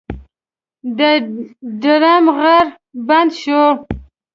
[0.97, 0.99] د
[1.81, 2.67] ډرم غږ
[3.07, 3.63] بند شو.